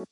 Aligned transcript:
Hai, 0.00 0.08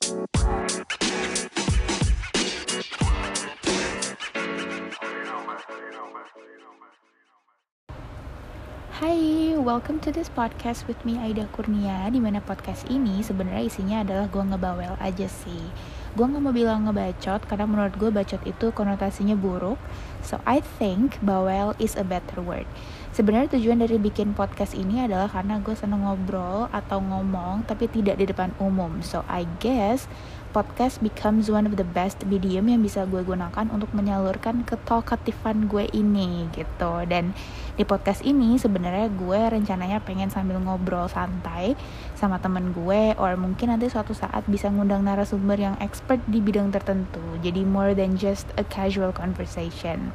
welcome 9.56 9.96
to 10.04 10.12
this 10.12 10.28
podcast 10.28 10.84
with 10.84 11.00
me 11.08 11.16
Aida 11.16 11.48
Kurnia. 11.56 12.04
Di 12.12 12.20
mana 12.20 12.44
podcast 12.44 12.84
ini 12.92 13.24
sebenarnya 13.24 13.64
isinya 13.64 14.04
adalah 14.04 14.28
gue 14.28 14.44
ngebawel 14.44 14.92
aja 15.00 15.24
sih 15.24 15.72
Gue 16.18 16.26
gak 16.26 16.42
mau 16.42 16.50
bilang 16.50 16.82
ngebacot 16.82 17.46
karena 17.46 17.62
menurut 17.62 17.94
gue 17.94 18.10
bacot 18.10 18.42
itu 18.42 18.74
konotasinya 18.74 19.38
buruk. 19.38 19.78
So 20.18 20.42
I 20.42 20.58
think 20.82 21.14
bawel 21.22 21.78
is 21.78 21.94
a 21.94 22.02
better 22.02 22.42
word. 22.42 22.66
Sebenarnya 23.14 23.54
tujuan 23.54 23.78
dari 23.78 24.02
bikin 24.02 24.34
podcast 24.34 24.74
ini 24.74 25.06
adalah 25.06 25.30
karena 25.30 25.62
gue 25.62 25.78
seneng 25.78 26.02
ngobrol 26.02 26.66
atau 26.74 26.98
ngomong 26.98 27.70
tapi 27.70 27.86
tidak 27.86 28.18
di 28.18 28.26
depan 28.26 28.50
umum. 28.58 28.98
So 28.98 29.22
I 29.30 29.46
guess 29.62 30.10
podcast 30.58 30.98
becomes 30.98 31.46
one 31.46 31.70
of 31.70 31.78
the 31.78 31.86
best 31.94 32.18
medium 32.26 32.66
yang 32.66 32.82
bisa 32.82 33.06
gue 33.06 33.22
gunakan 33.22 33.70
untuk 33.70 33.94
menyalurkan 33.94 34.66
ketalkatifan 34.66 35.70
gue 35.70 35.86
ini 35.94 36.50
gitu. 36.50 37.06
Dan 37.06 37.30
di 37.78 37.86
podcast 37.86 38.26
ini 38.26 38.58
sebenarnya 38.58 39.06
gue 39.14 39.38
rencananya 39.38 40.02
pengen 40.02 40.34
sambil 40.34 40.58
ngobrol 40.58 41.06
santai 41.06 41.78
sama 42.18 42.42
temen 42.42 42.74
gue 42.74 43.14
or 43.22 43.38
mungkin 43.38 43.70
nanti 43.70 43.86
suatu 43.86 44.18
saat 44.18 44.50
bisa 44.50 44.66
ngundang 44.66 45.06
narasumber 45.06 45.54
yang 45.54 45.78
expert 45.78 46.18
di 46.26 46.42
bidang 46.42 46.74
tertentu. 46.74 47.22
Jadi 47.38 47.62
more 47.62 47.94
than 47.94 48.18
just 48.18 48.50
a 48.58 48.66
casual 48.66 49.14
conversation. 49.14 50.10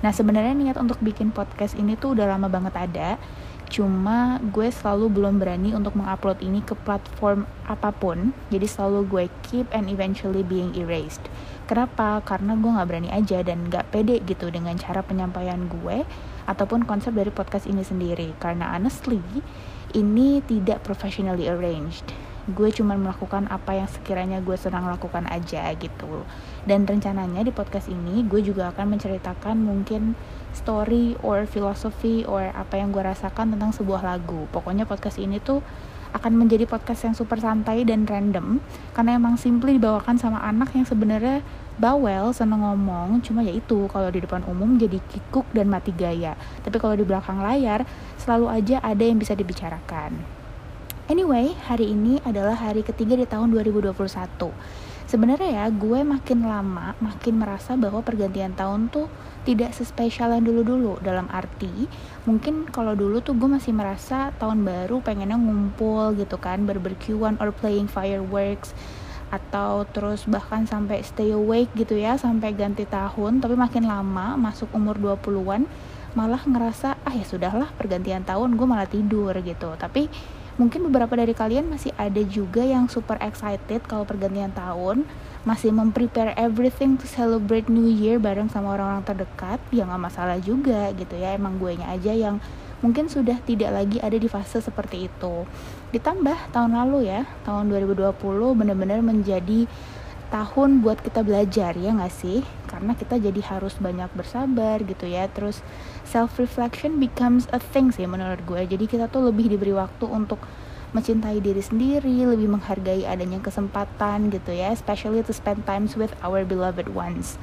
Nah 0.00 0.16
sebenarnya 0.16 0.56
niat 0.56 0.80
untuk 0.80 0.96
bikin 1.04 1.28
podcast 1.28 1.76
ini 1.76 1.92
tuh 2.00 2.16
udah 2.16 2.32
lama 2.32 2.48
banget 2.48 2.72
ada 2.72 3.20
cuma 3.74 4.38
gue 4.54 4.70
selalu 4.70 5.10
belum 5.18 5.42
berani 5.42 5.74
untuk 5.74 5.98
mengupload 5.98 6.38
ini 6.46 6.62
ke 6.62 6.78
platform 6.86 7.42
apa 7.66 7.90
pun. 7.90 8.30
Jadi 8.54 8.70
selalu 8.70 9.00
gue 9.10 9.24
keep 9.42 9.66
and 9.74 9.90
eventually 9.90 10.46
being 10.46 10.70
erased. 10.78 11.26
Kenapa? 11.66 12.22
Karena 12.22 12.54
gue 12.54 12.70
nggak 12.70 12.86
berani 12.86 13.10
aja 13.10 13.42
dan 13.42 13.66
nggak 13.66 13.90
pede 13.90 14.22
gitu 14.22 14.46
dengan 14.54 14.78
cara 14.78 15.02
penyampaian 15.02 15.66
gue 15.66 16.06
ataupun 16.46 16.86
konsep 16.86 17.18
dari 17.18 17.34
podcast 17.34 17.66
ini 17.66 17.82
sendiri. 17.82 18.30
Karena 18.38 18.78
honestly 18.78 19.18
ini 19.98 20.38
tidak 20.46 20.86
professionally 20.86 21.50
arranged 21.50 22.14
gue 22.44 22.68
cuma 22.76 22.92
melakukan 22.92 23.48
apa 23.48 23.72
yang 23.72 23.88
sekiranya 23.88 24.44
gue 24.44 24.52
senang 24.60 24.84
lakukan 24.84 25.24
aja 25.32 25.72
gitu. 25.80 26.28
Dan 26.68 26.84
rencananya 26.84 27.40
di 27.40 27.48
podcast 27.48 27.88
ini 27.88 28.20
gue 28.28 28.44
juga 28.44 28.68
akan 28.76 28.96
menceritakan 28.96 29.56
mungkin 29.64 30.12
story 30.52 31.16
or 31.24 31.48
philosophy 31.48 32.28
or 32.28 32.52
apa 32.52 32.76
yang 32.76 32.92
gue 32.92 33.00
rasakan 33.00 33.56
tentang 33.56 33.72
sebuah 33.72 34.04
lagu. 34.04 34.44
Pokoknya 34.52 34.84
podcast 34.84 35.16
ini 35.16 35.40
tuh 35.40 35.64
akan 36.14 36.36
menjadi 36.38 36.68
podcast 36.68 37.10
yang 37.10 37.14
super 37.16 37.42
santai 37.42 37.82
dan 37.82 38.06
random 38.06 38.62
karena 38.94 39.18
emang 39.18 39.34
simply 39.34 39.80
dibawakan 39.80 40.14
sama 40.14 40.38
anak 40.46 40.70
yang 40.70 40.86
sebenarnya 40.86 41.42
bawel 41.74 42.30
seneng 42.30 42.62
ngomong 42.62 43.18
cuma 43.18 43.42
ya 43.42 43.50
itu 43.50 43.90
kalau 43.90 44.14
di 44.14 44.22
depan 44.22 44.46
umum 44.46 44.78
jadi 44.78 45.02
kikuk 45.10 45.48
dan 45.56 45.72
mati 45.72 45.90
gaya. 45.96 46.36
Tapi 46.60 46.76
kalau 46.78 46.94
di 46.94 47.02
belakang 47.02 47.40
layar 47.40 47.82
selalu 48.20 48.46
aja 48.52 48.78
ada 48.84 49.02
yang 49.02 49.18
bisa 49.18 49.32
dibicarakan 49.32 50.43
Anyway, 51.04 51.52
hari 51.68 51.92
ini 51.92 52.16
adalah 52.24 52.56
hari 52.56 52.80
ketiga 52.80 53.12
di 53.12 53.28
tahun 53.28 53.52
2021. 53.52 53.92
Sebenarnya 55.04 55.50
ya, 55.52 55.64
gue 55.68 56.00
makin 56.00 56.48
lama 56.48 56.96
makin 56.96 57.44
merasa 57.44 57.76
bahwa 57.76 58.00
pergantian 58.00 58.56
tahun 58.56 58.88
tuh 58.88 59.12
tidak 59.44 59.76
sespesial 59.76 60.32
yang 60.32 60.48
dulu-dulu. 60.48 60.96
Dalam 61.04 61.28
arti 61.28 61.92
mungkin 62.24 62.64
kalau 62.72 62.96
dulu 62.96 63.20
tuh 63.20 63.36
gue 63.36 63.44
masih 63.44 63.76
merasa 63.76 64.32
tahun 64.40 64.64
baru 64.64 65.04
pengennya 65.04 65.36
ngumpul 65.36 66.16
gitu 66.16 66.40
kan 66.40 66.64
barbekyuan 66.64 67.36
or 67.36 67.52
playing 67.52 67.84
fireworks 67.84 68.72
atau 69.28 69.84
terus 69.84 70.24
bahkan 70.24 70.64
sampai 70.64 71.04
stay 71.04 71.36
awake 71.36 71.68
gitu 71.76 72.00
ya 72.00 72.16
sampai 72.16 72.56
ganti 72.56 72.88
tahun. 72.88 73.44
Tapi 73.44 73.60
makin 73.60 73.84
lama 73.84 74.40
masuk 74.40 74.72
umur 74.72 74.96
20-an 74.96 75.68
malah 76.16 76.40
ngerasa 76.48 76.96
ah 77.04 77.12
ya 77.12 77.28
sudahlah 77.28 77.68
pergantian 77.76 78.24
tahun 78.24 78.56
gue 78.56 78.64
malah 78.64 78.88
tidur 78.88 79.36
gitu. 79.44 79.76
Tapi 79.76 80.08
mungkin 80.54 80.86
beberapa 80.86 81.18
dari 81.18 81.34
kalian 81.34 81.66
masih 81.66 81.90
ada 81.98 82.22
juga 82.22 82.62
yang 82.62 82.86
super 82.86 83.18
excited 83.18 83.82
kalau 83.90 84.06
pergantian 84.06 84.54
tahun 84.54 85.02
masih 85.42 85.74
memprepare 85.74 86.32
everything 86.38 86.96
to 86.96 87.04
celebrate 87.04 87.66
New 87.68 87.90
Year 87.90 88.22
bareng 88.22 88.48
sama 88.48 88.78
orang-orang 88.78 89.04
terdekat 89.04 89.58
ya 89.74 89.84
nggak 89.84 90.02
masalah 90.08 90.38
juga 90.40 90.94
gitu 90.94 91.18
ya 91.18 91.34
emang 91.36 91.58
gue 91.58 91.76
nya 91.76 91.90
aja 91.90 92.14
yang 92.14 92.38
mungkin 92.80 93.08
sudah 93.08 93.40
tidak 93.48 93.72
lagi 93.72 93.96
ada 94.00 94.16
di 94.20 94.28
fase 94.28 94.60
seperti 94.60 95.08
itu. 95.08 95.48
Ditambah 95.92 96.52
tahun 96.52 96.76
lalu 96.76 97.08
ya 97.08 97.24
tahun 97.48 97.72
2020 97.72 98.12
benar-benar 98.52 99.00
menjadi 99.00 99.64
tahun 100.34 100.82
buat 100.82 100.98
kita 100.98 101.22
belajar 101.22 101.78
ya 101.78 101.94
nggak 101.94 102.10
sih? 102.10 102.42
Karena 102.66 102.98
kita 102.98 103.22
jadi 103.22 103.38
harus 103.54 103.78
banyak 103.78 104.10
bersabar 104.18 104.82
gitu 104.82 105.06
ya. 105.06 105.30
Terus 105.30 105.62
self 106.02 106.42
reflection 106.42 106.98
becomes 106.98 107.46
a 107.54 107.62
thing 107.62 107.94
sih 107.94 108.02
menurut 108.10 108.42
gue. 108.42 108.66
Jadi 108.66 108.90
kita 108.90 109.06
tuh 109.06 109.30
lebih 109.30 109.46
diberi 109.46 109.70
waktu 109.70 110.10
untuk 110.10 110.42
mencintai 110.90 111.38
diri 111.38 111.58
sendiri 111.58 112.26
lebih 112.26 112.50
menghargai 112.50 113.06
adanya 113.06 113.38
kesempatan 113.38 114.34
gitu 114.34 114.50
ya. 114.50 114.74
Especially 114.74 115.22
to 115.22 115.30
spend 115.30 115.62
times 115.70 115.94
with 115.94 116.10
our 116.26 116.42
beloved 116.42 116.90
ones. 116.90 117.38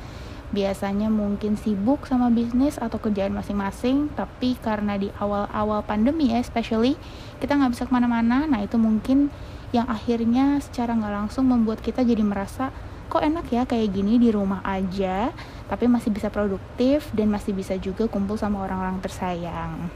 Biasanya 0.52 1.08
mungkin 1.08 1.56
sibuk 1.56 2.04
sama 2.04 2.28
bisnis 2.28 2.76
atau 2.76 3.00
kerjaan 3.00 3.32
masing-masing 3.32 4.12
tapi 4.20 4.60
karena 4.60 5.00
di 5.00 5.08
awal-awal 5.16 5.80
pandemi 5.88 6.36
ya 6.36 6.44
especially 6.44 7.00
kita 7.40 7.56
nggak 7.56 7.72
bisa 7.72 7.88
ke 7.88 7.92
mana-mana. 7.96 8.44
Nah 8.52 8.60
itu 8.60 8.76
mungkin 8.76 9.32
yang 9.72 9.88
akhirnya 9.88 10.60
secara 10.60 10.96
nggak 10.96 11.14
langsung 11.26 11.48
membuat 11.48 11.80
kita 11.80 12.04
jadi 12.04 12.24
merasa 12.24 12.72
kok 13.12 13.24
enak 13.24 13.52
ya 13.52 13.68
kayak 13.68 13.92
gini 13.92 14.16
di 14.16 14.32
rumah 14.32 14.64
aja 14.64 15.36
tapi 15.68 15.88
masih 15.88 16.16
bisa 16.16 16.32
produktif 16.32 17.12
dan 17.12 17.28
masih 17.28 17.52
bisa 17.52 17.76
juga 17.80 18.08
kumpul 18.08 18.40
sama 18.40 18.64
orang-orang 18.64 19.00
tersayang. 19.04 19.92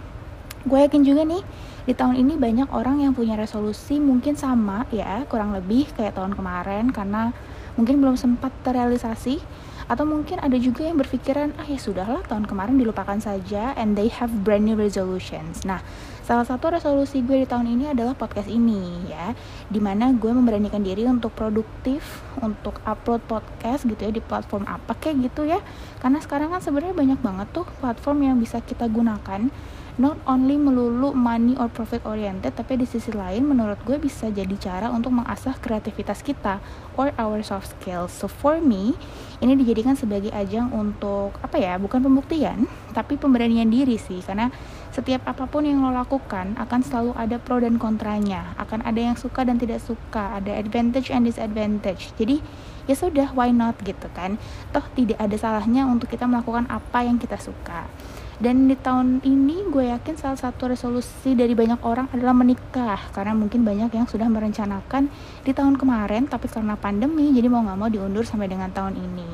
Gue 0.65 0.81
yakin 0.81 1.05
juga 1.05 1.21
nih 1.23 1.43
di 1.85 1.93
tahun 1.93 2.17
ini 2.17 2.41
banyak 2.41 2.73
orang 2.73 3.03
yang 3.05 3.13
punya 3.13 3.37
resolusi 3.37 4.01
mungkin 4.01 4.33
sama 4.33 4.89
ya 4.89 5.21
kurang 5.29 5.53
lebih 5.53 5.85
kayak 5.93 6.17
tahun 6.17 6.33
kemarin 6.33 6.89
karena 6.89 7.31
mungkin 7.77 8.01
belum 8.01 8.17
sempat 8.17 8.49
terrealisasi 8.65 9.37
atau 9.85 10.01
mungkin 10.01 10.41
ada 10.41 10.57
juga 10.57 10.81
yang 10.81 10.97
berpikiran 10.97 11.53
ah 11.61 11.67
ya 11.69 11.77
sudahlah 11.77 12.25
tahun 12.25 12.49
kemarin 12.49 12.81
dilupakan 12.81 13.21
saja 13.21 13.77
and 13.77 13.93
they 13.93 14.09
have 14.09 14.33
brand 14.41 14.65
new 14.65 14.73
resolutions. 14.73 15.61
Nah 15.61 15.85
salah 16.25 16.41
satu 16.41 16.73
resolusi 16.73 17.21
gue 17.21 17.45
di 17.45 17.47
tahun 17.47 17.69
ini 17.69 17.93
adalah 17.93 18.17
podcast 18.17 18.49
ini 18.49 19.05
ya. 19.05 19.37
Di 19.69 19.77
mana 19.77 20.09
gue 20.09 20.31
memberanikan 20.33 20.81
diri 20.81 21.05
untuk 21.05 21.37
produktif 21.37 22.25
untuk 22.41 22.81
upload 22.81 23.21
podcast 23.29 23.85
gitu 23.85 24.09
ya 24.09 24.11
di 24.11 24.21
platform 24.25 24.65
apa 24.65 24.97
kayak 24.97 25.29
gitu 25.29 25.45
ya. 25.45 25.61
Karena 26.01 26.17
sekarang 26.17 26.49
kan 26.49 26.65
sebenarnya 26.65 26.97
banyak 26.97 27.19
banget 27.21 27.47
tuh 27.53 27.65
platform 27.77 28.25
yang 28.25 28.35
bisa 28.41 28.57
kita 28.65 28.89
gunakan 28.89 29.53
not 29.95 30.19
only 30.27 30.59
melulu 30.59 31.15
money 31.15 31.55
or 31.55 31.71
profit 31.71 32.03
oriented 32.03 32.51
tapi 32.51 32.75
di 32.75 32.83
sisi 32.83 33.15
lain 33.15 33.47
menurut 33.47 33.79
gue 33.87 33.95
bisa 33.95 34.27
jadi 34.27 34.51
cara 34.59 34.91
untuk 34.91 35.15
mengasah 35.15 35.55
kreativitas 35.63 36.19
kita 36.19 36.59
or 36.99 37.15
our 37.15 37.39
soft 37.39 37.71
skills. 37.79 38.11
So 38.11 38.27
for 38.27 38.59
me 38.59 38.99
ini 39.39 39.55
dijadikan 39.55 39.95
sebagai 39.95 40.35
ajang 40.35 40.71
untuk 40.75 41.39
apa 41.39 41.55
ya 41.55 41.79
bukan 41.79 42.03
pembuktian 42.03 42.67
tapi 42.91 43.15
pemberanian 43.15 43.71
diri 43.71 43.95
sih. 43.95 44.19
Karena 44.19 44.51
setiap 44.91 45.27
apa 45.27 45.47
pun 45.47 45.63
yang 45.63 45.79
lo 45.79 45.91
lakukan 45.95 46.59
akan 46.59 46.79
selalu 46.83 47.11
ada 47.15 47.39
pro 47.39 47.63
dan 47.63 47.79
kontranya. 47.79 48.51
Akan 48.59 48.83
ada 48.83 48.99
yang 48.99 49.15
suka 49.15 49.47
dan 49.47 49.55
tidak 49.55 49.79
suka 49.79 50.39
ada 50.39 50.51
advantage 50.55 51.07
and 51.07 51.23
disadvantage. 51.23 52.11
Jadi 52.19 52.43
ya 52.87 52.95
sudah 52.99 53.31
why 53.31 53.55
not 53.55 53.79
gitu 53.83 54.11
kan? 54.11 54.35
Toh 54.75 54.83
tidak 54.91 55.19
ada 55.23 55.35
salahnya 55.39 55.87
untuk 55.87 56.11
kita 56.11 56.27
melakukan 56.27 56.67
apa 56.67 57.07
yang 57.07 57.15
kita 57.15 57.39
suka 57.39 57.87
dan 58.35 58.67
di 58.67 58.75
tahun 58.75 59.23
ini 59.23 59.71
gue 59.71 59.95
yakin 59.95 60.19
salah 60.19 60.35
satu 60.35 60.67
resolusi 60.67 61.39
dari 61.39 61.55
banyak 61.55 61.79
orang 61.87 62.11
adalah 62.11 62.35
menikah. 62.35 62.99
Karena 63.15 63.31
mungkin 63.31 63.63
banyak 63.63 63.95
yang 63.95 64.11
sudah 64.11 64.27
merencanakan 64.27 65.07
di 65.47 65.55
tahun 65.55 65.79
kemarin 65.79 66.27
tapi 66.27 66.51
karena 66.51 66.75
pandemi 66.75 67.31
jadi 67.31 67.47
mau 67.47 67.63
nggak 67.63 67.79
mau 67.79 67.87
diundur 67.87 68.27
sampai 68.27 68.51
dengan 68.51 68.75
tahun 68.75 68.99
ini. 68.99 69.29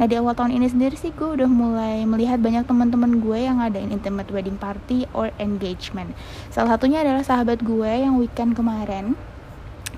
Nah 0.00 0.06
di 0.08 0.14
awal 0.16 0.32
tahun 0.32 0.56
ini 0.56 0.64
sendiri 0.70 0.96
sih 0.96 1.12
gue 1.12 1.28
udah 1.28 1.50
mulai 1.50 2.08
melihat 2.08 2.40
banyak 2.40 2.64
teman-teman 2.64 3.20
gue 3.20 3.36
yang 3.36 3.60
ngadain 3.60 3.92
intimate 3.92 4.32
wedding 4.32 4.56
party 4.56 5.04
or 5.12 5.28
engagement. 5.36 6.16
Salah 6.48 6.80
satunya 6.80 7.04
adalah 7.04 7.20
sahabat 7.20 7.60
gue 7.60 7.90
yang 8.00 8.16
weekend 8.16 8.56
kemarin 8.56 9.12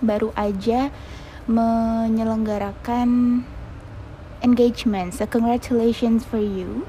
baru 0.03 0.35
aja 0.35 0.91
menyelenggarakan 1.47 3.43
engagement. 4.43 5.15
So 5.15 5.31
congratulations 5.31 6.27
for 6.27 6.43
you. 6.43 6.83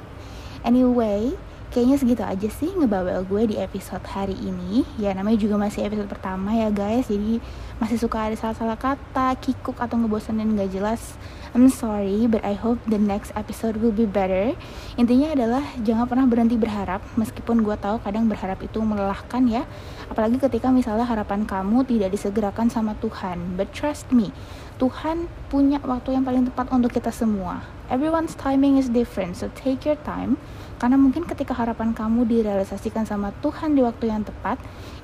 Anyway 0.65 1.37
kayaknya 1.71 1.97
segitu 1.97 2.23
aja 2.27 2.49
sih 2.51 2.69
ngebawel 2.75 3.23
gue 3.23 3.55
di 3.55 3.55
episode 3.55 4.03
hari 4.03 4.35
ini. 4.35 4.83
Ya 4.99 5.15
namanya 5.15 5.39
juga 5.39 5.55
masih 5.55 5.87
episode 5.87 6.11
pertama 6.11 6.51
ya 6.51 6.67
guys. 6.67 7.07
Jadi 7.07 7.39
masih 7.79 7.97
suka 7.97 8.27
ada 8.27 8.35
salah-salah 8.35 8.75
kata, 8.75 9.39
kikuk 9.39 9.79
atau 9.79 9.95
ngebosanin 9.95 10.53
gak 10.59 10.69
jelas, 10.75 11.15
I'm 11.51 11.67
sorry, 11.67 12.31
but 12.31 12.47
I 12.47 12.55
hope 12.55 12.79
the 12.87 12.95
next 12.95 13.35
episode 13.35 13.83
will 13.83 13.91
be 13.91 14.07
better. 14.07 14.55
Intinya 14.95 15.35
adalah 15.35 15.59
jangan 15.83 16.07
pernah 16.07 16.23
berhenti 16.23 16.55
berharap, 16.55 17.03
meskipun 17.19 17.59
gue 17.59 17.75
tahu 17.75 17.99
kadang 17.99 18.31
berharap 18.31 18.63
itu 18.63 18.79
melelahkan 18.79 19.43
ya. 19.51 19.67
Apalagi 20.07 20.39
ketika 20.39 20.71
misalnya 20.71 21.03
harapan 21.03 21.43
kamu 21.43 21.83
tidak 21.83 22.15
disegerakan 22.15 22.71
sama 22.71 22.95
Tuhan. 23.03 23.59
But 23.59 23.75
trust 23.75 24.15
me, 24.15 24.31
Tuhan 24.79 25.27
punya 25.51 25.83
waktu 25.83 26.15
yang 26.15 26.23
paling 26.23 26.47
tepat 26.47 26.71
untuk 26.71 26.95
kita 26.95 27.11
semua. 27.11 27.67
Everyone's 27.91 28.31
timing 28.39 28.79
is 28.79 28.87
different, 28.87 29.35
so 29.35 29.51
take 29.51 29.83
your 29.83 29.99
time. 30.07 30.39
Karena 30.79 30.95
mungkin 30.95 31.27
ketika 31.27 31.51
harapan 31.51 31.91
kamu 31.91 32.31
direalisasikan 32.31 33.03
sama 33.03 33.35
Tuhan 33.43 33.75
di 33.75 33.83
waktu 33.83 34.07
yang 34.07 34.23
tepat, 34.23 34.55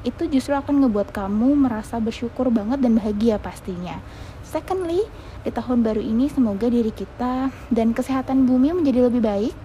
itu 0.07 0.25
justru 0.31 0.55
akan 0.55 0.87
ngebuat 0.87 1.11
kamu 1.11 1.67
merasa 1.67 1.99
bersyukur 1.99 2.47
banget 2.49 2.79
dan 2.79 2.95
bahagia 2.95 3.35
pastinya. 3.35 3.99
Secondly, 4.47 5.03
di 5.43 5.51
tahun 5.51 5.83
baru 5.83 5.99
ini 5.99 6.31
semoga 6.31 6.71
diri 6.71 6.95
kita 6.95 7.51
dan 7.67 7.91
kesehatan 7.91 8.47
bumi 8.47 8.71
menjadi 8.71 9.11
lebih 9.11 9.19
baik 9.19 9.55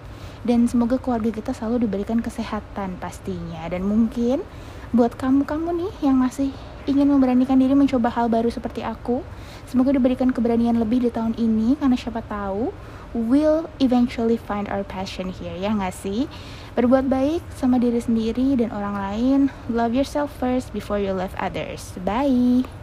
dan 0.43 0.67
semoga 0.67 0.99
keluarga 0.99 1.31
kita 1.31 1.55
selalu 1.55 1.87
diberikan 1.87 2.19
kesehatan 2.19 2.99
pastinya. 2.99 3.63
Dan 3.71 3.87
mungkin 3.87 4.43
buat 4.91 5.15
kamu-kamu 5.15 5.87
nih 5.87 5.93
yang 6.11 6.19
masih 6.19 6.51
ingin 6.83 7.07
memberanikan 7.07 7.55
diri 7.55 7.71
mencoba 7.73 8.11
hal 8.11 8.27
baru 8.27 8.51
seperti 8.51 8.83
aku 8.83 9.23
semoga 9.71 9.95
diberikan 9.95 10.35
keberanian 10.35 10.75
lebih 10.75 10.99
di 10.99 11.09
tahun 11.09 11.31
ini 11.39 11.79
karena 11.79 11.95
siapa 11.95 12.19
tahu 12.27 12.75
will 13.15 13.71
eventually 13.79 14.35
find 14.35 14.67
our 14.67 14.83
passion 14.83 15.31
here 15.31 15.55
ya 15.55 15.71
nggak 15.71 15.95
sih? 15.95 16.27
Berbuat 16.75 17.07
baik 17.07 17.41
sama 17.55 17.79
diri 17.79 18.03
sendiri 18.03 18.59
dan 18.59 18.75
orang 18.75 18.95
lain. 18.99 19.39
Love 19.71 19.95
yourself 19.95 20.27
first 20.35 20.75
before 20.75 20.99
you 20.99 21.15
love 21.15 21.31
others. 21.39 21.95
Bye 22.03 22.82